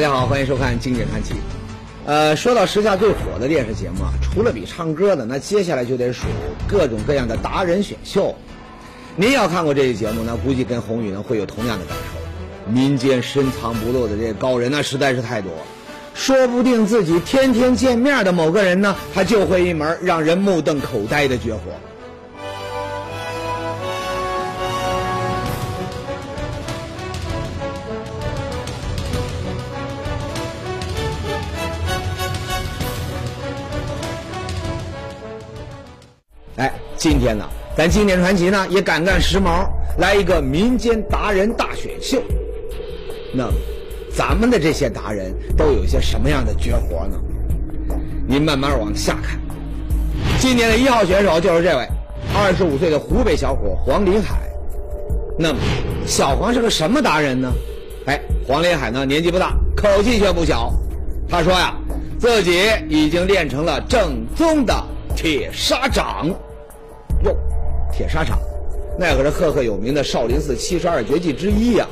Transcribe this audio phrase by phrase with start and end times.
[0.00, 1.34] 大家好，欢迎收看《经典传奇》。
[2.06, 6.24] 呃，说到时下最火的电视节目啊，除了比唱歌的，那接下来就得数
[6.66, 8.34] 各种各样的达人选秀。
[9.14, 12.72] 您要看过这些节目那，估计跟宏宇呢会有同样的感受。
[12.72, 15.52] 民间深藏不露的这些高人那实在是太多，
[16.14, 21.60] 说不定自己天天见面的某个人呢，他就会一门让人目瞪口呆的绝活。
[37.00, 42.22] 今天呢，咱经典传奇呢也敢干时髦，来一个民间达人大选秀。
[43.32, 43.48] 那，
[44.14, 47.18] 咱们的这些达人都有一些什么样的绝活呢？
[48.28, 49.40] 您慢慢往下看。
[50.38, 51.88] 今年的一号选手就是这位，
[52.34, 54.38] 二十五岁的湖北小伙黄林海。
[55.38, 55.58] 那么，
[56.04, 57.50] 小黄是个什么达人呢？
[58.04, 60.70] 哎，黄林海呢年纪不大，口气却不小。
[61.30, 61.74] 他说呀，
[62.18, 64.74] 自己已经练成了正宗的
[65.16, 66.28] 铁砂掌。
[68.00, 68.38] 铁砂掌，
[68.98, 71.86] 那可是赫赫有名的少林寺七十二绝技之一呀。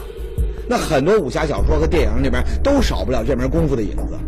[0.67, 4.19] 那很多武侠小说和电影里边都少不了这门功夫的影子。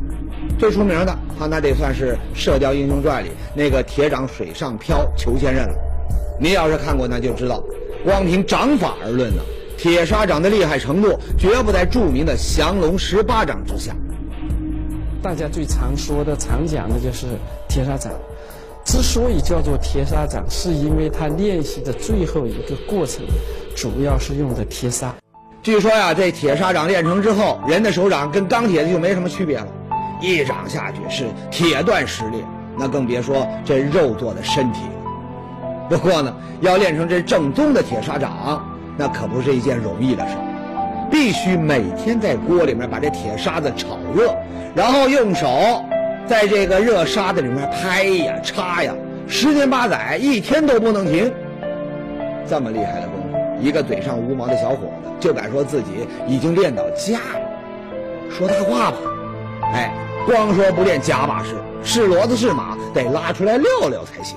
[0.59, 5.75] 最出名的，啊，那得算是《射雕英雄传》里那个铁掌水上漂裘千仞了。
[6.39, 7.65] 您要是看过，那就知道，
[8.05, 9.41] 光凭掌法而论呢，
[9.79, 13.97] 铁砂掌的厉害程度绝不在著名的降龙十八掌之下。
[15.23, 17.27] 大家最常说的、常讲的就是
[17.71, 18.13] 铁砂掌。
[18.85, 23.25] 之所以叫做铁砂掌，是因为它练习的最后一个过程，
[23.77, 25.15] 主要是用的铁砂。
[25.63, 29.69] 据说呀，这铁砂掌练成之后，人的手掌跟钢铁的就没什么区别了，
[30.21, 32.43] 一掌下去是铁断石裂，
[32.79, 35.89] 那更别说这肉做的身体了。
[35.91, 38.65] 不过呢，要练成这正宗的铁砂掌，
[38.97, 44.35] 那可不是一件容易的事儿，必须每天在锅里面把这铁砂子炒热，
[44.75, 45.47] 然后用手
[46.27, 48.95] 在这个热沙子里面拍呀、插呀，
[49.27, 51.33] 十天八载，一天都不能停。
[52.49, 58.97] 这么厉害的功夫，一个嘴上无毛的小伙子就敢说自己已经练到家了，说大话吧？
[59.75, 59.93] 哎，
[60.27, 64.37] 光说不练假把式，是骡子是马，得拉出来溜溜才行。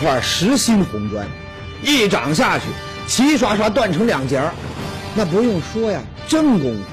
[0.00, 1.26] 块实心红砖，
[1.82, 2.64] 一掌下去，
[3.06, 4.52] 齐刷刷断成两截儿，
[5.14, 6.84] 那不用说呀，真功夫！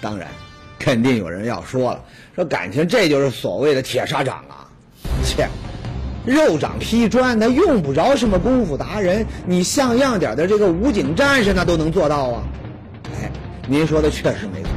[0.00, 0.28] 当然，
[0.78, 2.00] 肯定有人要说了，
[2.34, 4.68] 说感情这就是所谓的铁砂掌啊？
[5.24, 5.48] 切，
[6.24, 12.42] 肉掌劈砖那用不着什么功夫达人，你像样点的这个武警战士那都能做到啊！
[13.14, 13.30] 哎，
[13.66, 14.70] 您说的确实没错，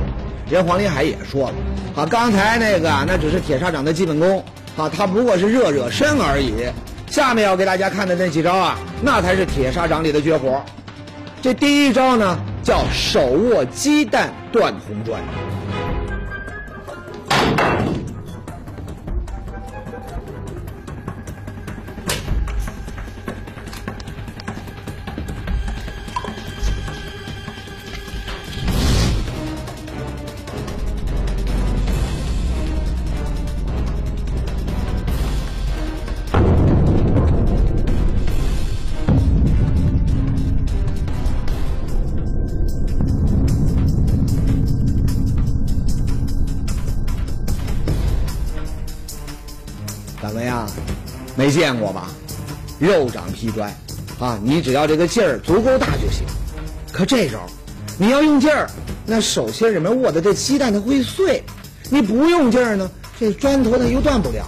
[0.49, 1.55] 人黄林海也说了，
[1.95, 4.43] 啊，刚才那个那只是铁砂掌的基本功。
[4.77, 6.53] 啊，他不过是热热身而已。
[7.09, 10.63] 下面要给大家看的那几招啊，那才是铁砂掌里的绝活。
[11.41, 15.19] 这第一招呢，叫手握鸡蛋断红砖。
[51.59, 52.07] 见过吧？
[52.79, 53.69] 肉掌劈砖，
[54.17, 56.23] 啊，你只要这个劲儿足够大就行。
[56.93, 57.37] 可这招，
[57.97, 58.69] 你要用劲儿，
[59.05, 61.41] 那手心里面握的这鸡蛋它会碎；
[61.89, 62.89] 你不用劲儿呢，
[63.19, 64.45] 这砖头它又断不了。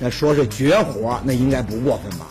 [0.00, 2.26] 那说是绝活，那应该不过分吧？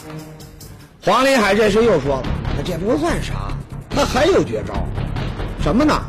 [1.02, 2.24] 黄林海这时又说了
[2.66, 3.54] ：“这不算啥，
[3.90, 4.74] 他还有绝招，
[5.64, 6.04] 什么呢？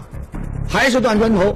[0.68, 1.54] 还是断砖头。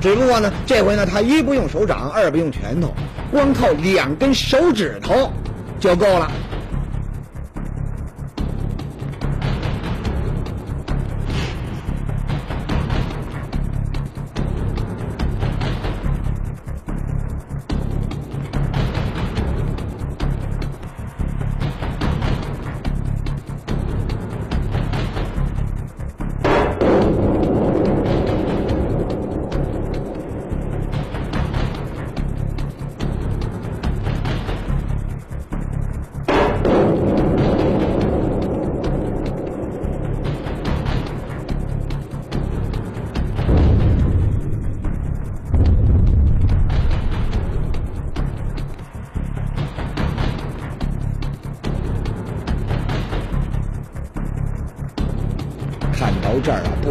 [0.00, 2.94] 只不过呢，这回呢，他一不用手掌，二不用拳头。”
[3.32, 5.32] 光靠两根手指头
[5.78, 6.45] 就够了。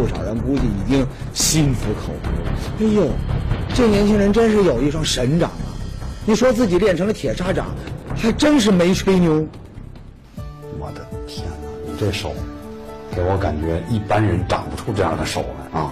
[0.05, 2.53] 不少人估计已经心服口服了。
[2.79, 3.09] 哎呦，
[3.73, 5.73] 这年轻人真是有一双神掌啊！
[6.25, 7.65] 你说自己练成了铁砂掌，
[8.15, 9.45] 还真是没吹牛。
[10.79, 12.33] 我的天哪，你这手，
[13.15, 15.43] 给我感觉一般人长不出这样的手
[15.73, 15.91] 来啊！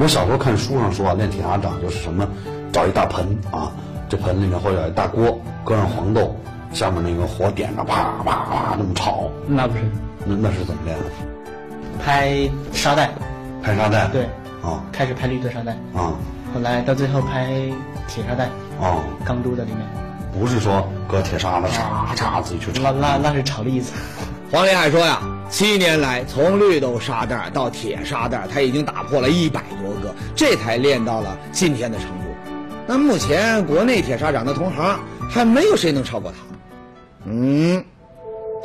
[0.00, 2.26] 我小时候看书上说啊，练铁砂掌就是什么，
[2.72, 3.70] 找一大盆啊，
[4.08, 6.34] 这盆里面或者有一大锅，搁上黄豆，
[6.72, 9.30] 下面那个火点着，啪啪啪那么炒。
[9.46, 9.84] 那不是，
[10.24, 11.04] 那那是怎么练的？
[12.08, 13.10] 拍沙袋，
[13.62, 14.08] 拍沙袋。
[14.10, 14.24] 对，
[14.62, 16.16] 哦开始拍绿色沙袋，啊
[16.54, 17.50] 后来到最后拍
[18.08, 18.48] 铁沙袋，
[18.80, 19.04] 哦！
[19.26, 19.86] 钢珠的里面，
[20.32, 22.82] 不是说搁铁沙子嚓嚓自己去炒。
[22.82, 23.92] 那那那是炒栗子，
[24.50, 25.20] 黄林海说呀，
[25.50, 32.14] 七年来从绿豆沙袋到铁沙袋，他已经打破了一百多个，这才练到了今天的程度。
[32.86, 36.38] 那目前国内铁砂掌的同行还没有谁能超过他。
[37.26, 37.84] 嗯，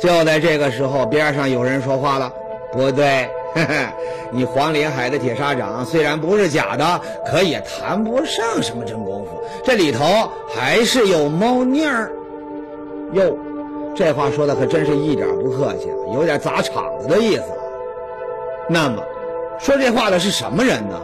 [0.00, 2.32] 就在这个时候，边上有人说话了
[2.74, 3.92] ：“不对，呵 呵
[4.32, 10.04] 你黄连海的铁砂掌虽然不是假的，可也谈不上什么真功夫，这里头
[10.52, 12.10] 还是有猫腻儿。”
[13.14, 13.38] 哟，
[13.94, 17.58] 这话说的可真是一点不客气，有点砸场子的意思了。
[18.68, 19.00] 那么，
[19.60, 21.00] 说这话的是什么人呢？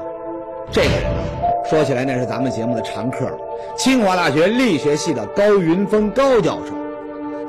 [0.73, 1.23] 这个人呢，
[1.69, 3.31] 说起来那是咱们节目的常客，
[3.77, 6.80] 清华大学力学系的高云峰高教授。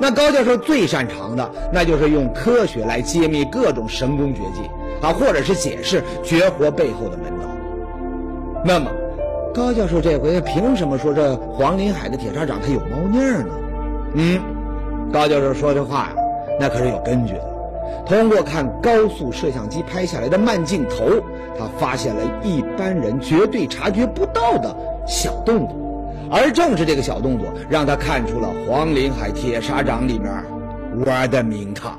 [0.02, 4.68] 那高教授最擅长的，那就是用科学来揭秘各种神功绝技
[5.00, 7.46] 啊，或者是解释绝活背后的门道。
[8.64, 8.90] 那么，
[9.54, 13.54] 高教授这回凭什么说这黄林海的铁砂掌他有猫腻儿呢？
[14.14, 14.40] 嗯，
[15.12, 16.16] 高教授说这话呀，
[16.58, 17.52] 那可是有根据的。
[18.04, 21.22] 通过看高速摄像机拍下来的慢镜头，
[21.56, 24.76] 他发现了一般人绝对察觉不到的
[25.06, 25.76] 小动作，
[26.34, 30.32] 而正是这个小动作，让他看出了黄林海铁砂掌里面
[31.04, 31.98] 玩的名堂。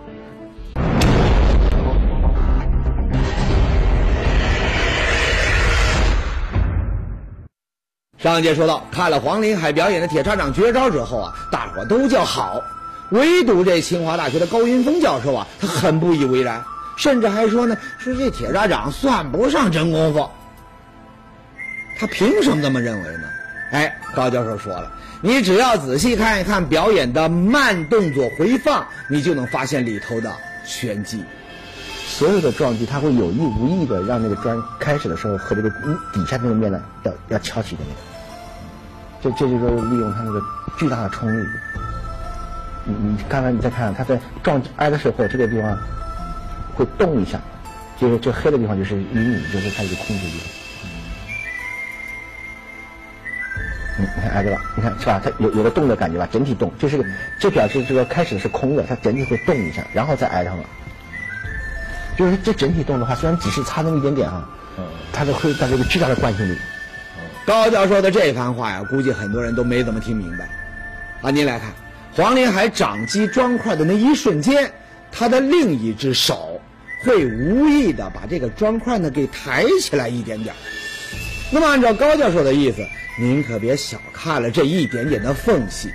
[8.18, 12.60] 上一节说到，看了黄林海表演的铁砂掌绝招之后啊，大伙都叫好，
[13.12, 16.60] 唯独这清华大学的高云峰教授啊，他很不以为然，
[16.98, 20.28] 甚至还说呢，说这铁砂掌算不上真功夫。
[22.00, 23.28] 他凭什么这么认为呢？
[23.74, 30.32] 哎，高教授说了，你只要仔细看一看表演的慢动作回放，你就能发现里头的
[30.64, 31.24] 玄机。
[32.06, 35.72] 所有的撞击，它会有意无意的让那个砖开始的时候和这个
[36.14, 37.98] 底下那个面呢要要翘起一点点。
[39.24, 40.40] 这这就是利用它那个
[40.78, 41.44] 巨大的冲力。
[42.86, 45.76] 你你刚才你再看，它在撞挨的时候，这个地方
[46.76, 47.40] 会动一下，
[48.00, 50.63] 就是这黑的地方就是阴影，就是它一个控制地方。
[54.00, 55.22] 嗯，你看挨着了，你看是吧？
[55.24, 56.28] 它有有个动的感觉吧？
[56.32, 57.06] 整体动，这是个
[57.40, 60.64] 这表示这个开始是空的，它整体会动一下，然后再挨上了。
[62.18, 64.48] 就是这整体动的话，虽然只是差那么一点点啊，
[65.12, 66.58] 它都会带来一个巨大的惯性力。
[67.46, 70.48] 高教授的这番话呀，估计很多人都没怎么听明白。
[71.22, 71.72] 啊，您来看，
[72.16, 74.72] 黄林海掌击砖块的那一瞬间，
[75.12, 76.62] 他的另一只手
[77.04, 80.56] 会无意的把这个砖块呢给抬起来一点点。
[81.54, 82.84] 那么按照高教授的意思，
[83.20, 85.88] 您可别小看了这一点点的缝隙。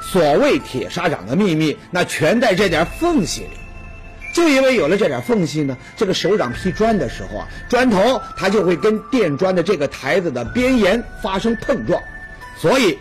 [0.00, 3.50] 所谓铁砂掌的秘密，那全在这点缝隙里。
[4.32, 12.00] 就因为有了这点缝隙呢，这个手掌劈砖的时候啊，砖头它就会跟垫砖的这个台子的边沿发生碰撞，
[12.56, 12.96] 所以，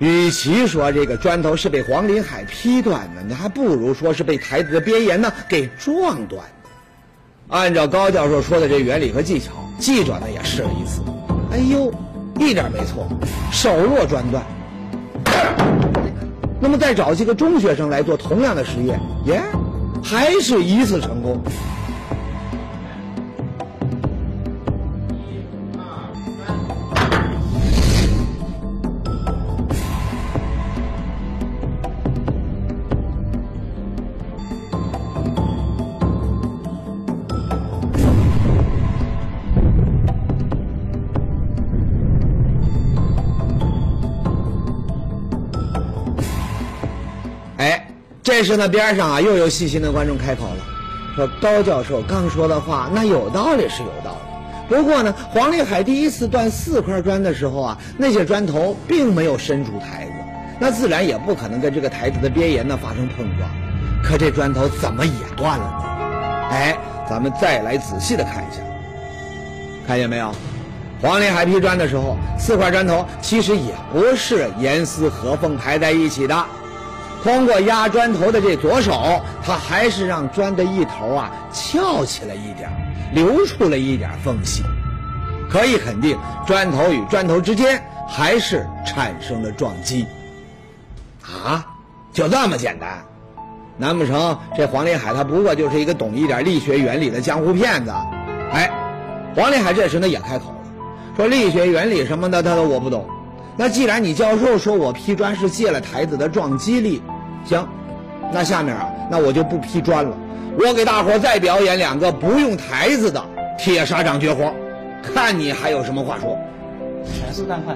[0.00, 6.70] 与其说这个砖头是被黄林海劈断的，那还不如说是被台子的边沿呢给撞断的。
[7.48, 11.00] 按照高教授说的这原理和技巧，记者呢也试了一次，
[11.50, 11.92] 哎呦，
[12.38, 13.06] 一点没错，
[13.50, 14.42] 手握砖断。
[16.60, 19.42] 那么再找几个中学生来做同样的实验，耶。
[20.02, 21.40] 还是一次成功。
[47.58, 47.88] 哎。
[48.22, 50.56] 这时呢，边上啊又有细心的观众开口了，
[51.14, 54.74] 说高教授刚说的话，那有道理是有道理。
[54.74, 60.12] 不过呢，黄立海第一次断四块砖的时候啊，那些砖头并没有伸出台子，
[60.58, 63.48] 那自然也不可能跟这个台子的边沿呢发生碰撞。
[64.02, 66.48] 可这砖头怎么也断了呢？
[66.50, 66.76] 哎，
[67.08, 68.60] 咱们再来仔细的看一下，
[69.86, 70.32] 看见没有？
[71.00, 76.44] 黄立海劈砖的时候，四块砖头其实也不是严丝合缝排在一起的。
[77.26, 82.70] 通过压砖头的这左手，他还是让砖的一头啊翘起了一点，
[83.12, 84.62] 留出了一点缝隙。
[85.50, 86.16] 可以肯定，
[86.46, 90.06] 砖头与砖头之间还是产生了撞击。
[91.22, 91.66] 啊，
[92.12, 93.04] 就这么简单？
[93.76, 97.92] 难不成这黄林海他不过就是一个懂一点力学原理的江湖骗子？
[98.52, 98.70] 哎，
[99.34, 100.56] 黄林海这时呢也开口了，
[101.16, 103.04] 说力学原理什么的他都我不懂。
[103.56, 107.02] 那既然你教授说我劈砖是借了台子的撞击力，
[107.46, 107.66] 行，
[108.32, 110.16] 那下面啊，那我就不劈砖了，
[110.58, 113.24] 我给大伙再表演两个不用台子的
[113.56, 114.52] 铁砂掌绝活，
[115.02, 116.36] 看你还有什么话说。
[117.04, 117.74] 全速断快，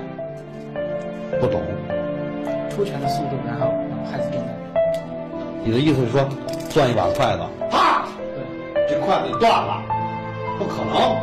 [1.41, 1.62] 不懂。
[2.69, 4.49] 出拳的速度，然后让拍子变大。
[5.62, 6.29] 你的意思是说，
[6.69, 9.83] 攥一把筷子，啪，对，这筷子断了，
[10.59, 11.17] 不可能。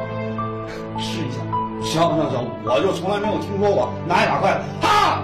[1.00, 1.38] 试一下。
[1.84, 5.22] 行行行，我就从来没有听说过拿一把筷子，啪，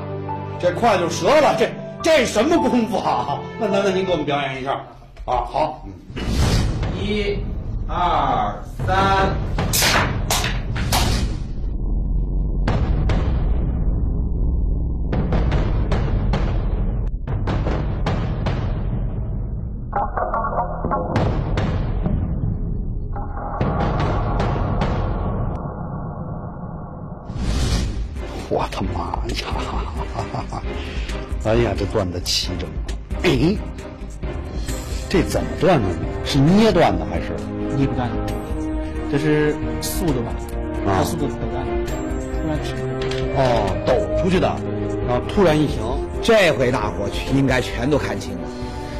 [0.59, 1.55] 这筷子就折了。
[1.57, 1.69] 这
[2.03, 3.39] 这什么功夫啊？
[3.57, 4.73] 那那那您给我们表演一下
[5.23, 5.47] 啊？
[5.47, 6.21] 好，嗯，
[7.01, 7.39] 一、
[7.87, 8.53] 二、
[8.85, 10.12] 三。
[31.53, 32.67] 哎呀，这断的齐整。
[33.21, 33.55] 哎，
[35.07, 35.95] 这怎么断的呢？
[36.25, 37.27] 是捏断的还是？
[37.77, 38.15] 捏不断的，
[39.11, 40.33] 这是速度吧？
[40.87, 41.71] 啊它速度是抖断的，
[42.41, 42.75] 突然停。
[43.37, 43.93] 哦，抖
[44.23, 44.47] 出去的，
[45.07, 45.77] 然后突然一停。
[46.23, 48.47] 这回大伙应该全都看清了，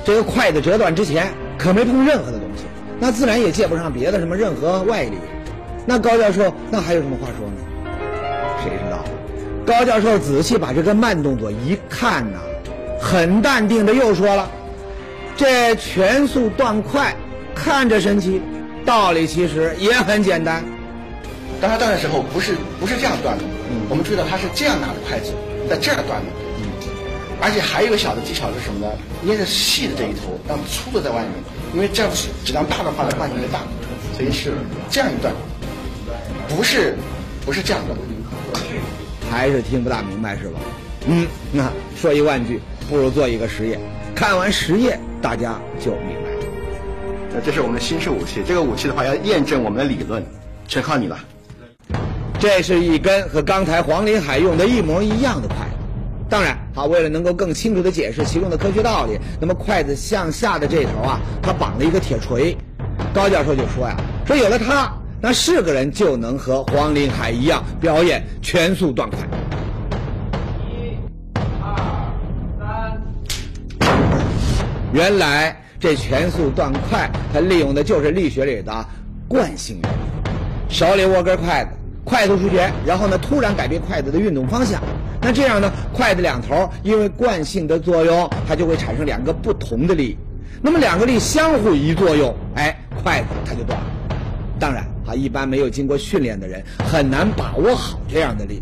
[0.05, 1.25] 这个筷子折断之前
[1.57, 2.65] 可没碰任何的东西，
[2.99, 5.17] 那自然也借不上别的什么任何外力。
[5.87, 7.53] 那高教授那还有什么话说呢？
[9.65, 12.39] 高教授仔细把这个慢动作一看呐，
[12.99, 14.49] 很淡定的又说了
[15.37, 17.15] ：“这全速断快，
[17.55, 18.41] 看着神奇，
[18.85, 20.63] 道理其实也很简单。
[21.61, 23.43] 当他断的时候，不是不是这样断的，
[23.87, 25.31] 我们注意到他是这样拿着筷子，
[25.69, 26.27] 在这儿断的，
[27.41, 28.91] 而且还有一个小的技巧是什么呢？
[29.21, 31.31] 捏着细的这一头，让粗的在外面，
[31.73, 33.59] 因为这样子质量大的话呢，惯性越大，
[34.17, 34.51] 所以是
[34.89, 35.33] 这样一段，
[36.49, 36.97] 不是
[37.45, 38.12] 不是这样断的。
[39.33, 40.59] 还是听不大明白是吧？
[41.07, 43.79] 嗯，那说一万句，不如做一个实验。
[44.13, 46.45] 看完实验，大家就明白了。
[47.35, 50.23] 呃，这是我们的新式武器，这个武器的话要验证我们的理论，
[50.67, 51.17] 全靠你了。
[52.39, 55.77] 这是一根和刚才黄林海用的一模一样的筷子。
[56.29, 62.55] 当然，好，为了能够更清楚地解释其中的科学道理，那么筷子向下的这头啊，它绑了一个铁锤。
[63.13, 63.97] 高教授就说呀，
[64.27, 64.93] 说有了它，
[65.25, 69.19] 那是个人就能和黄林海一样表演全速断筷。
[70.59, 70.97] 一、
[71.61, 72.11] 二、
[72.59, 73.01] 三。
[74.91, 78.85] 原来这全速断筷，它利用的就是力学里的
[79.29, 79.95] 惯性原理。
[80.67, 81.69] 手里握根筷子，
[82.03, 84.83] 快速出拳，然后呢突然改变筷子的运动方向。
[85.21, 90.17] 那这样呢，筷子两头因为惯性的作用，它就会产生两个不同的力。
[90.61, 93.85] 那么两个力相互一作用，哎，筷子它就断了。
[94.59, 98.61] 当然啊，一般没有经过训练的人很难把握好这样的力。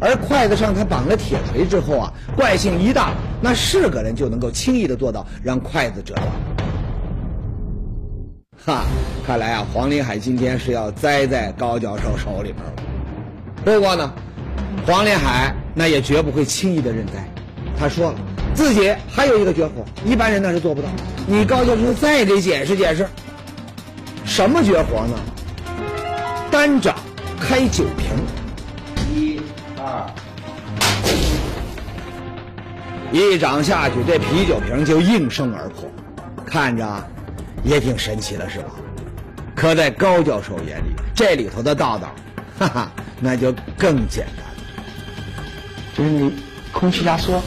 [0.00, 6.26] 而筷子上它绑了铁锤之后啊，惯性一大，那是个人就能够轻易的做到让筷子折断。
[8.64, 8.84] 哈，
[9.26, 12.72] 看来啊，黄林海今天是要栽在高教授手里边了。
[13.64, 14.12] 不过呢，
[14.84, 17.28] 黄林海那也绝不会轻易的认栽。
[17.78, 18.18] 他说了，
[18.54, 20.88] 自己还有一个绝活，一般人那是做不到。
[21.26, 23.06] 你高教授再给解释解释，
[24.24, 25.14] 什么绝活呢？
[26.52, 26.94] 单掌
[27.40, 28.10] 开酒瓶。
[29.10, 29.40] 一、
[29.78, 30.06] 二，
[33.10, 35.90] 一掌下去，这啤酒瓶就应声而破，
[36.44, 36.86] 看着
[37.64, 38.66] 也挺神奇的，是吧？
[39.54, 42.14] 可在高教授眼里，这里头的道道，
[42.58, 44.84] 哈哈，那就更简单了。
[45.96, 46.34] 就是你
[46.70, 47.40] 空气压缩，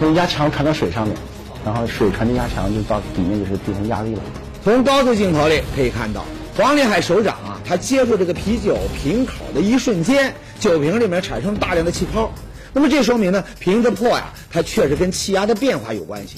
[0.00, 1.16] 从压强传到水上面，
[1.64, 4.22] 然后水传递压强就到底面就是地层压力了。
[4.64, 6.24] 从高速镜头里可以看到，
[6.56, 12.32] 黄林海手掌啊，他接触这个啤酒瓶口的一瞬间，酒瓶里面产生大量的气泡。
[12.72, 16.36] 那么这说明呢，瓶子破呀，它确实跟气压的变化有关系。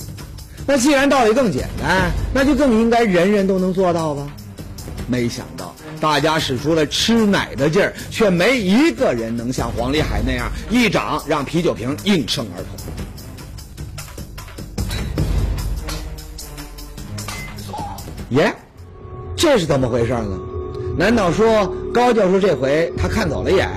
[0.67, 4.29] 那既然道理更简单，那就更应该人人都能做到吧？
[5.09, 12.77] 没想到大家使出了吃奶的劲儿，却没一个人能像黄林海那样一掌让啤酒瓶应声而破。
[18.31, 18.55] 耶，
[19.43, 20.39] 这是怎么回事呢？
[20.97, 23.69] 难道说高教授这回他看走了眼？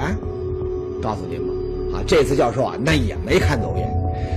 [1.01, 3.91] 告诉您吧，啊，这次教授啊，那也没看走眼。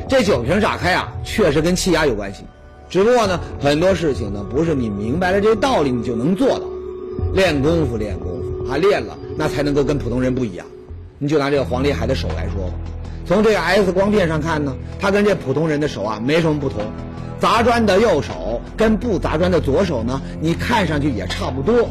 [0.09, 2.45] 这酒瓶炸开啊，确实跟气压有关系。
[2.89, 6.65] 只不过呢，很多事情呢，不是你明白了这个道理你就能做到。
[7.35, 10.65] 练功夫，练功夫，啊，练了那才能够跟普通人不一样。
[11.19, 12.73] 你就拿这个黄立海的手来说吧，
[13.27, 16.81] 从这个 X 光片上看呢，他跟这普通人的手啊没什么不同。
[17.41, 21.89] 砸砖的右手跟不砸砖的左手呢，你看上去也差不多。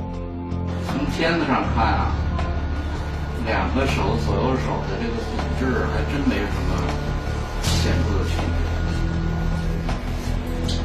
[0.92, 2.12] 从片子上看啊，
[3.46, 6.76] 两个手左右手的这个骨质还真没什么
[7.64, 8.32] 显著的区
[10.68, 10.76] 别，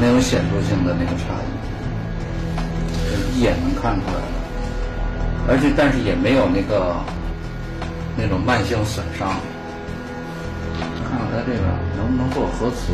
[0.00, 1.24] 没有显著性的那个差
[3.34, 4.20] 异，一眼能看出来的。
[5.48, 6.96] 而且，但是也没有那个
[8.16, 9.36] 那种慢性损伤。
[11.08, 11.64] 看看他这个
[11.96, 12.92] 能不能做核磁，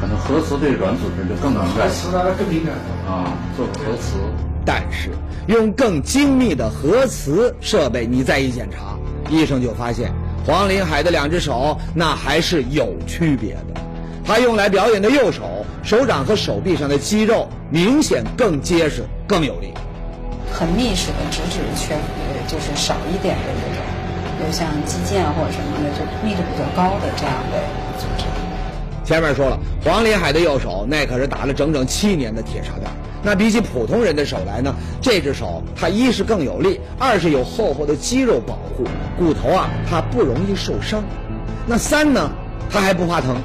[0.00, 1.68] 可能核磁对软组织就更敏感。
[1.68, 2.74] 核磁它更敏感
[3.06, 4.16] 啊，做核磁。
[4.64, 5.10] 但是
[5.46, 8.96] 用更精密的核磁设备，你再一检查，
[9.28, 10.12] 医生就发现
[10.46, 13.80] 黄林海的两只手那还是有区别的。
[14.24, 19.72] 他用来表演的右手，手掌和手臂上的肌肉明显更结实、更有力。
[20.52, 21.96] 很密实的直指缺，
[22.46, 23.89] 就是少一点的那种，就
[24.50, 27.58] 像击剑或者什么的，就密度比较高的这样的
[27.98, 28.24] 组织。
[29.04, 32.92] 前面说了，黄林海的右手那可是打了整整七年的铁砂掌。
[33.22, 38.84] 那比起普通人的手来呢，这只手它一是更有力，二是有厚厚的肌肉保护，
[39.18, 41.02] 骨头啊它不容易受伤。
[41.66, 42.30] 那三呢，
[42.70, 43.36] 它还不怕疼。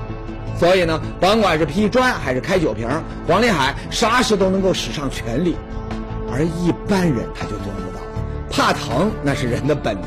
[0.58, 2.88] 所以呢，甭管是劈砖还是开酒瓶，
[3.28, 5.56] 黄林海啥时都能够使上全力。
[6.32, 8.02] 而一般人他就做不到，
[8.50, 10.04] 怕疼那是人的本能，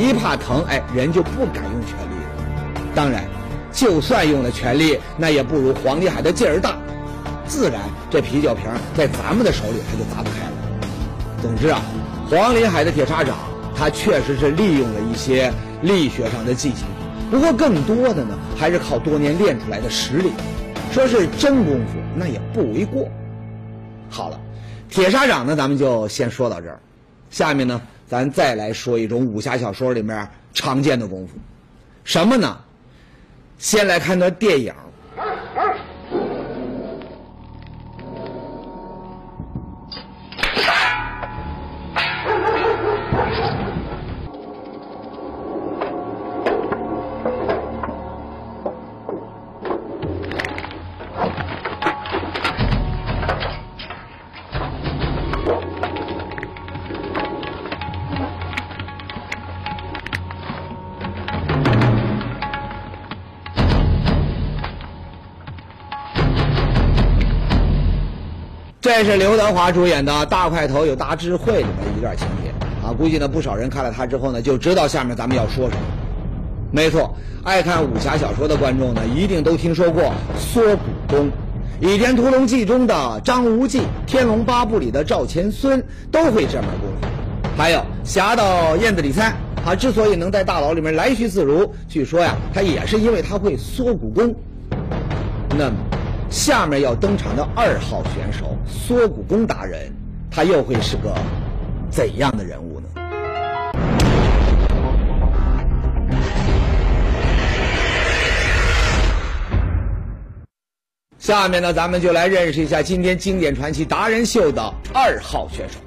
[0.00, 2.82] 一怕疼，哎，人就不敢用全力了。
[2.94, 3.24] 当然，
[3.70, 6.78] 就算用了全力，那也不如黄立海的劲儿大，
[7.46, 8.64] 自然这啤酒瓶
[8.96, 10.52] 在咱们的手里他就砸不开了。
[11.42, 11.82] 总之啊，
[12.30, 13.36] 黄林海的铁砂掌，
[13.76, 16.86] 他确实是利用了一些力学上的技巧，
[17.30, 20.32] 不过更多的呢，还是靠多年练出来的实力。
[20.92, 23.06] 说是真功夫，那也不为过。
[24.08, 24.40] 好了。
[24.88, 26.80] 铁砂掌呢，咱们就先说到这儿。
[27.30, 31.34] 下面呢，咱再来说一种武侠小说里面常见的功夫，
[32.02, 32.58] 什么呢？
[33.56, 34.74] 先来看段电影。
[68.80, 72.50] 这是刘德华主演的《大块头有大智慧》里面的一段情节
[72.82, 75.82] 啊，估计呢不少人看了他之后呢，就知道下面咱们要说什么。
[76.72, 77.14] 没错，
[77.44, 81.26] 爱看武侠小说的观众呢，一定都听说过缩骨功，
[81.78, 87.06] 《倚天屠龙记》中的张无忌，《天龙八部》里的赵钱孙都会这门功夫。
[87.58, 94.34] 还有侠盗燕子李三，他之所以能在大牢里面来去自如，据说呀，他也是因为他会缩骨功。
[95.50, 95.76] 那么。
[96.30, 99.92] 下面要登场的二号选手缩骨功达人，
[100.30, 101.12] 他又会是个
[101.90, 102.86] 怎样的人物呢？
[111.18, 115.78] 下面呢，咱们就来认识一下今天经典传奇达人秀的二号选手。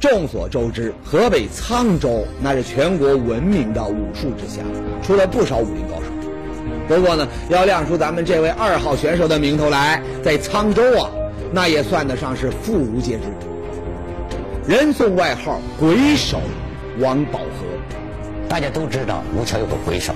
[0.00, 4.64] 众所周知，河北沧州那是全国闻名的武术之乡，
[5.02, 6.17] 出了不少武林高手。
[6.88, 11.10] 不过呢，要亮出咱们这位二号选手的名头来，在沧州啊，
[11.52, 13.24] 那也算得上是妇孺皆知。
[14.66, 16.40] 人送外号“鬼手”
[16.98, 18.48] 王宝和。
[18.48, 20.14] 大家都知道吴桥有个鬼手，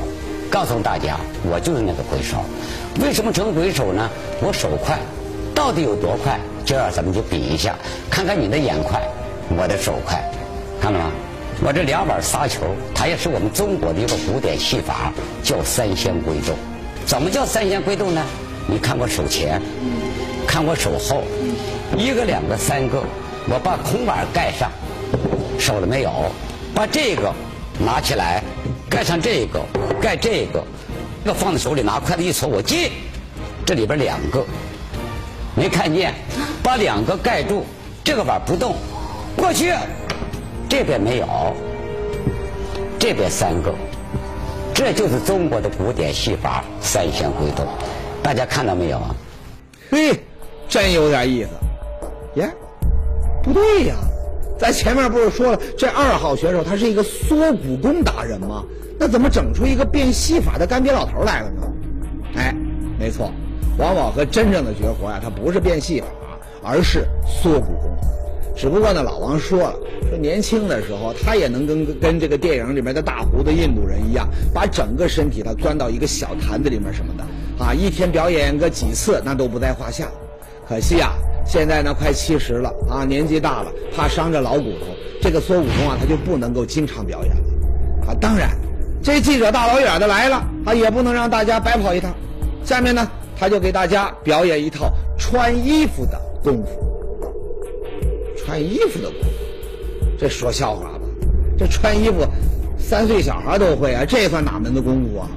[0.50, 2.38] 告诉大家，我就是那个鬼手。
[3.02, 4.08] 为什么成鬼手呢？
[4.40, 4.98] 我手快，
[5.54, 6.40] 到底有多快？
[6.64, 7.74] 今儿咱们就比一下，
[8.10, 9.02] 看看你的眼快，
[9.50, 10.22] 我的手快，
[10.80, 11.12] 看到吗？
[11.64, 15.12] 我这两板仨球，它也是我们中国的一个古典戏法，
[15.44, 16.56] 叫三仙归洞。
[17.06, 18.20] 怎么叫三仙归洞呢？
[18.66, 19.62] 你看我手前，
[20.44, 21.22] 看我手后，
[21.96, 23.00] 一个、两个、三个，
[23.48, 24.72] 我把空板盖上，
[25.56, 26.10] 收了没有？
[26.74, 27.32] 把这个
[27.78, 28.42] 拿起来，
[28.90, 29.60] 盖上这个，
[30.00, 30.64] 盖这个，
[31.24, 32.90] 要放在手里，拿筷子一戳，我进，
[33.64, 34.44] 这里边两个，
[35.54, 36.12] 没看见？
[36.60, 37.64] 把两个盖住，
[38.02, 38.74] 这个板不动，
[39.36, 39.72] 过去。
[40.72, 41.26] 这边没有，
[42.98, 43.74] 这边三个，
[44.72, 47.66] 这就是中国的古典戏法三仙归洞，
[48.22, 49.14] 大家看到没有啊？
[49.90, 50.18] 嘿，
[50.70, 51.50] 真有点意思。
[52.40, 52.50] 耶，
[53.42, 53.96] 不对呀，
[54.58, 58.64] 咱前面不是说了，这二号选手他是一个缩骨功达人吗？
[58.98, 61.70] 那怎么整出一个变戏法的干瘪老头来了呢？
[62.36, 62.54] 哎，
[62.98, 63.30] 没错，
[63.76, 66.06] 王宝和真正的绝活呀，他不是变戏法，
[66.62, 67.94] 而是缩骨功。
[68.62, 69.74] 只不过呢，老王说了，
[70.08, 77.24] 说年轻的时候他也能跟跟这个电影里面的大胡子印度人一样，把整个身体他钻到一个小坛子里面什么的，
[77.64, 80.06] 啊，一天表演个几次那都不在话下。
[80.68, 81.10] 可惜啊，
[81.44, 87.42] 现在呢快七十了啊，年纪大了，怕伤着老骨头，这个缩骨功啊他就不能够经常表演了。
[88.06, 88.50] 啊，当然，
[89.02, 92.14] 这记者大老远的来了，啊，也不能让大家白跑一趟。
[92.64, 96.91] 下面呢，他就给大家表演一套穿衣服的功夫。
[98.52, 99.28] 穿衣服的功夫，
[100.18, 101.00] 这说笑话吧？
[101.58, 102.26] 这穿衣服，
[102.78, 105.28] 三岁小孩都会啊，这算哪门子功夫啊？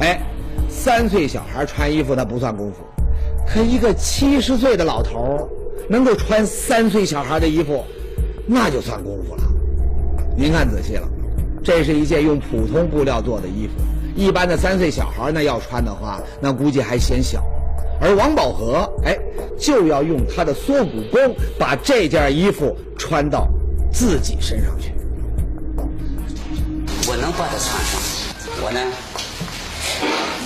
[0.00, 0.20] 哎，
[0.68, 2.84] 三岁小孩穿衣服那不算功夫，
[3.46, 5.48] 可一个七十岁的老头
[5.88, 7.82] 能够穿三岁小孩的衣服，
[8.46, 9.42] 那就算功夫了。
[10.36, 11.08] 您看仔细了，
[11.64, 13.72] 这是一件用普通布料做的衣服，
[14.14, 17.42] 一般的三岁小孩那要穿的话，那估计还嫌小。
[18.00, 19.18] 而王宝和，哎，
[19.58, 23.48] 就要用他的缩骨功，把这件衣服穿到
[23.92, 24.92] 自己身上去。
[27.08, 28.00] 我能把它穿上，
[28.62, 28.80] 我呢，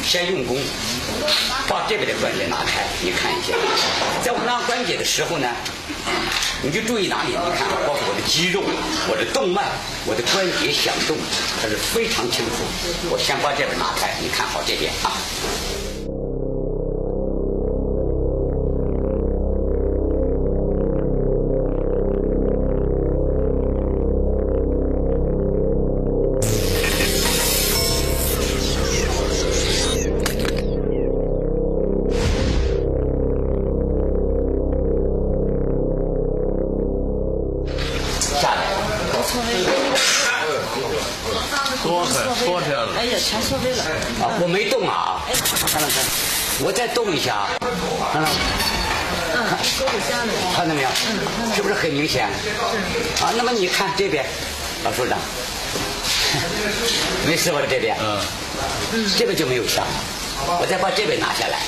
[0.03, 0.57] 先用功，
[1.69, 3.53] 把这边的关节拿开，你看一下，
[4.25, 5.49] 在我拉关节的时候呢，
[6.63, 7.31] 你就注意哪里？
[7.31, 8.63] 你看，包括我的肌肉、
[9.11, 9.63] 我的动脉、
[10.07, 11.17] 我的关节响动，
[11.61, 12.65] 它是非常清楚。
[13.11, 15.13] 我先把这边拿开，你看好这边啊。
[53.33, 54.27] 啊，那么你看这边，
[54.85, 55.19] 老首长，
[57.27, 58.21] 没试过这边，嗯，
[59.17, 59.87] 这边就没有伤。
[60.61, 61.61] 我再把这边拿下来。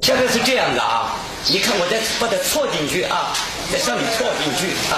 [0.00, 1.16] 现在是这样的啊。
[1.48, 3.34] 你看，我再把它错进去啊，
[3.70, 4.96] 在上面错进去啊。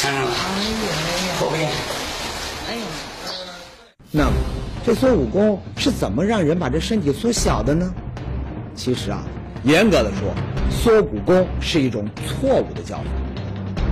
[0.00, 0.30] 看上了，
[1.40, 1.68] 后边。
[2.68, 2.82] 哎呦，
[4.12, 4.32] 那么
[4.86, 7.92] 这缩骨功是怎么让人把这身体缩小的呢？
[8.76, 9.24] 其实啊，
[9.64, 10.32] 严格的说，
[10.70, 13.04] 缩骨功是一种错误的教法。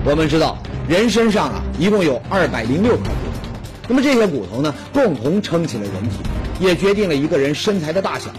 [0.04, 3.50] 我们知道，人身上啊一共有二百零六块骨头，
[3.88, 6.18] 那么这些骨头呢，共同撑起了人体，
[6.60, 8.30] 也决定了一个人身材的大小。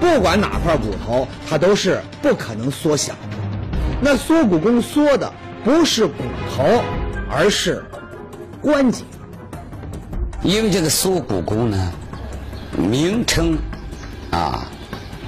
[0.00, 3.14] 不管哪块骨头，它都是不可能缩小。
[4.00, 6.14] 那缩骨功缩的不是骨
[6.50, 6.82] 头。
[7.36, 7.84] 而是
[8.62, 9.02] 关节，
[10.44, 11.92] 因为这个缩骨功呢，
[12.78, 13.58] 名称
[14.30, 14.68] 啊，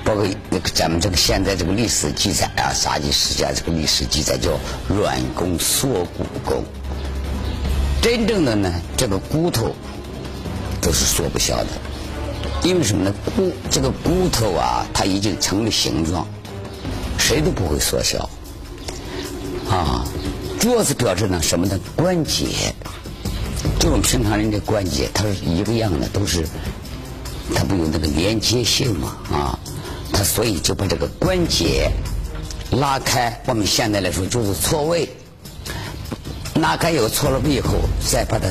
[0.05, 4.53] 包括那个咱们这个现在这个历史记载啊，啥几世家这个历史记载叫
[4.89, 6.63] 软功缩骨功。
[8.01, 9.75] 真正的呢，这个骨头
[10.81, 11.67] 都是缩不小的，
[12.63, 13.13] 因为什么呢？
[13.35, 16.25] 骨这个骨头啊，它已经成了形状，
[17.19, 18.31] 谁都不会缩小
[19.69, 20.07] 啊。
[20.67, 21.79] 主要是表示呢什么呢？
[21.95, 22.75] 关节，
[23.79, 26.45] 就我们平常人的关节，它是一个样的，都是
[27.55, 29.59] 它不有那个连接性嘛啊，
[30.13, 31.89] 它所以就把这个关节
[32.73, 33.41] 拉开。
[33.47, 35.09] 我们现在来说就是错位，
[36.57, 37.75] 拉开以后错了位以后，
[38.05, 38.49] 再把它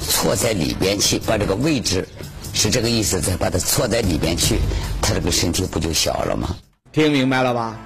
[0.00, 2.08] 错在里边去，把这个位置
[2.54, 4.60] 是这个意思，再把它错在里边去，
[5.02, 6.56] 它这个身体不就小了吗？
[6.90, 7.76] 听明白了吧？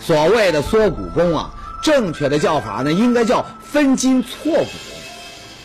[0.00, 1.54] 所谓的缩骨功啊。
[1.82, 4.70] 正确的叫法呢，应该叫分筋错骨。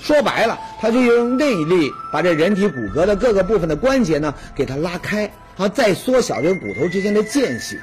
[0.02, 7.78] 说白了，他就用内力把这人体骨骼的各个部分的关节呢，给它拉开，啊，再缩小这个骨头之间的间隙。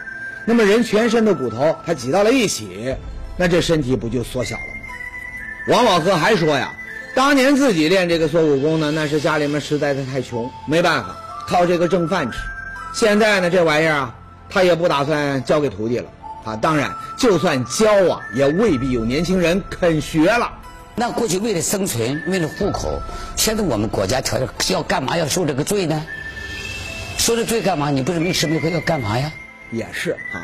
[0.47, 2.95] 那么人全身的骨头它挤到了一起，
[3.37, 5.77] 那这身体不就缩小了吗？
[5.77, 6.73] 王老和还说呀，
[7.15, 11.15] 当年自己练这个缩骨功呢，那是家里面实在是太穷，没办法
[11.47, 12.39] 靠这个挣饭吃。
[12.95, 14.15] 现在呢，这玩意儿啊，
[14.49, 16.07] 他也不打算交给徒弟了。
[16.45, 16.57] 啊。
[16.57, 20.53] 当然，就算教啊，也未必有年轻人肯学了。
[20.95, 23.01] 那过去为了生存，为了户口，
[23.37, 26.01] 现在我们国家条件要干嘛要受这个罪呢？
[27.19, 27.91] 受这罪干嘛？
[27.91, 29.33] 你不是没吃没喝要干嘛呀？
[29.73, 30.39] 也是啊。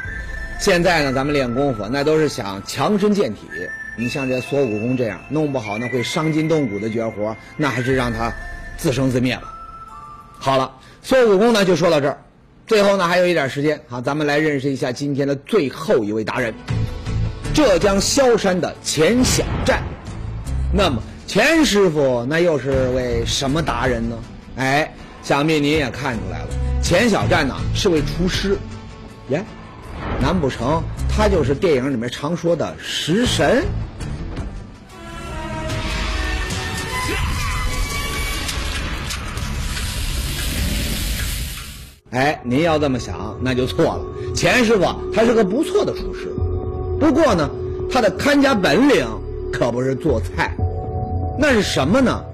[0.58, 3.42] 现在呢，咱们练功夫那都是想强身健体。
[3.96, 8.32] 你像这锁骨功这样，弄不好那会伤筋动骨的绝活，那还是让他
[8.76, 9.42] 自生自灭吧。
[10.38, 12.18] 好了，锁骨功呢就说到这儿。
[12.70, 16.54] 最后呢还有一点时间，好，咱们来认识一下今天的最后一位达人——
[17.52, 19.82] 浙江萧山的钱小战。
[20.72, 24.16] 那么钱师傅那又是位什么达人呢？
[24.54, 26.48] 哎，想必您也看出来了，
[26.80, 28.56] 钱小战呢是位厨师。
[29.30, 29.44] 耶，
[30.22, 33.64] 难不成他就是电影里面常说的食神？
[42.10, 44.00] 哎，您要这么想，那就错了。
[44.34, 46.32] 钱师傅他是个不错的厨师，
[46.98, 47.48] 不过呢，
[47.90, 49.06] 他的看家本领
[49.52, 50.52] 可不是做菜，
[51.38, 52.24] 那是什么呢？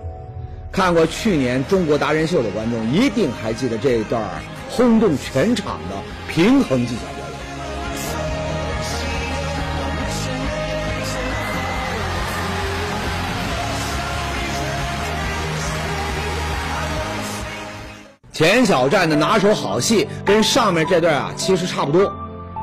[0.73, 4.23] 看过去年中国达人秀的观众一定还记得这一段
[4.71, 5.97] 轰动全场的
[6.29, 7.03] 平衡技巧
[18.37, 22.13] 钱小站的拿手好戏跟上面这段啊其实差不多，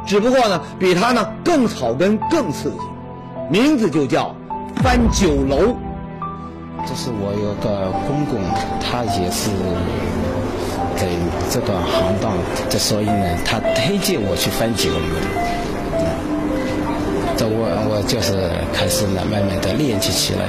[0.06, 2.78] 只不过呢比他呢更草根更刺激，
[3.50, 4.36] 名字就叫
[4.84, 5.76] 翻酒楼。
[6.86, 8.40] 这是我有个公公，
[8.80, 9.50] 他也是
[10.96, 11.08] 在
[11.50, 12.34] 这个行当，
[12.70, 14.98] 这所以呢，他推荐我去翻酒楼。
[17.36, 20.46] 这我我就是开始呢，慢慢的练习起来。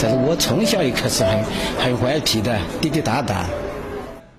[0.00, 1.44] 但是我从小一开始很
[1.78, 3.44] 很顽皮的，滴滴答答。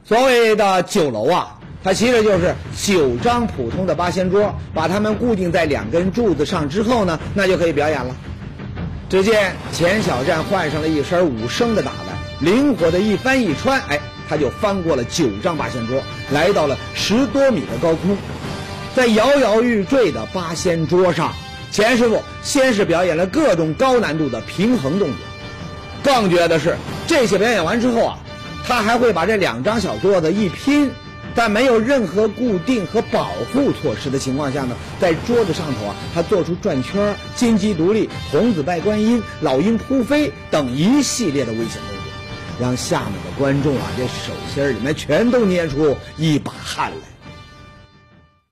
[0.05, 8.13] 所谓的酒楼啊，它其实就是九张普通的八仙桌，把它们固定在两根柱子上之后呢，那就可以表演了。
[9.09, 18.17] 只见钱小战换上了一身武生的打扮，灵活的一翻一穿，哎，他就翻过了九张八仙桌，来到了十多米的高空。
[18.93, 21.31] 在摇摇欲坠的八仙桌上，
[21.71, 25.17] 钱师傅先是表演了各种高难度的平衡动作，
[26.03, 26.75] 更绝的是，
[27.07, 28.19] 这些表演完之后啊。
[28.65, 30.89] 他还会把这两张小桌子一拼，
[31.35, 42.03] 在没有任何固定和保护措施的情况下呢，在桌子上头啊，他做出转圈、金鸡独立、童子拜观音、老鹰扑飞等一系列的危险动作，
[42.59, 46.97] 让下面的观众啊，这手心里面全都捏出一把汗来。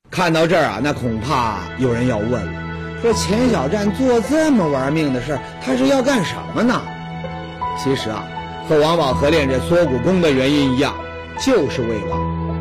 [0.10, 6.82] 看到这儿啊，那恐怕有人要问了：说钱小战做这么玩命的事他是要干什么呢？
[7.82, 8.28] 其实啊。
[8.72, 10.96] 和王宝和练这缩骨功的原因一样，
[11.46, 12.16] 就是为了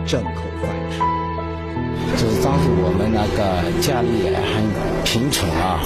[0.05, 0.99] 挣口饭吃。
[2.20, 4.66] 就是当时我们那个家里很
[5.05, 5.79] 贫穷啊，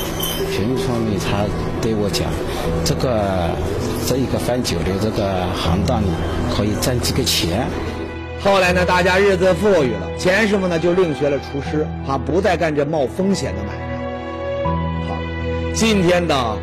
[0.50, 1.44] 贫穷呢，他
[1.82, 2.30] 对我讲，
[2.86, 3.50] 这个
[4.06, 6.06] 这一个翻酒的这个行当里
[6.56, 7.66] 可以挣几个钱。
[8.40, 14.66] 后来呢，大家日子富裕了，钱师傅呢就另学了厨师，他不再干这冒风险的买卖。
[15.06, 15.18] 好，
[15.74, 16.56] 今天的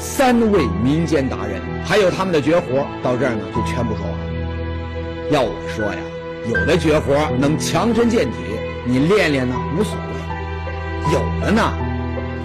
[0.00, 1.62] 三位民间达人。
[1.84, 5.30] 还有他们的绝活，到这儿呢就全部说完了。
[5.30, 6.00] 要我说呀，
[6.48, 8.36] 有的绝活能强身健体，
[8.84, 11.72] 你练练呢无所谓；有的呢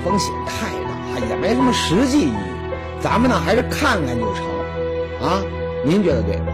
[0.03, 2.33] 风险太大，也没什么实际意义。
[2.99, 4.45] 咱们呢还是看看就成，
[5.21, 5.41] 啊？
[5.85, 6.53] 您觉得对吗？